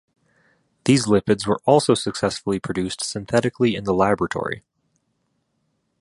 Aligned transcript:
These 0.85 1.05
lipids 1.05 1.45
were 1.45 1.61
also 1.65 1.93
successfully 1.93 2.59
produced 2.59 3.03
synthetically 3.03 3.75
in 3.75 3.83
the 3.83 3.93
laboratory. 3.93 4.63